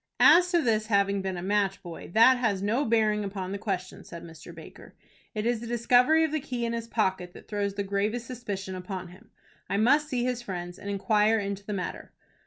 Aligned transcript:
"As 0.19 0.49
to 0.49 0.63
his 0.63 0.87
having 0.87 1.21
been 1.21 1.37
a 1.37 1.43
match 1.43 1.83
boy, 1.83 2.09
that 2.15 2.37
has 2.39 2.63
no 2.63 2.85
bearing 2.85 3.23
upon 3.23 3.51
the 3.51 3.59
question," 3.59 4.03
said 4.03 4.23
Mr. 4.23 4.51
Baker. 4.51 4.95
"It 5.35 5.45
is 5.45 5.59
the 5.59 5.67
discovery 5.67 6.23
of 6.23 6.31
the 6.31 6.39
key 6.39 6.65
in 6.65 6.73
his 6.73 6.87
pocket 6.87 7.33
that 7.33 7.47
throws 7.47 7.75
the 7.75 7.83
gravest 7.83 8.25
suspicion 8.25 8.73
upon 8.73 9.09
him. 9.09 9.29
I 9.69 9.77
must 9.77 10.09
see 10.09 10.23
his 10.23 10.41
friends, 10.41 10.79
and 10.79 10.89
inquire 10.89 11.37
into 11.37 11.63
the 11.63 11.73
matter." 11.73 12.11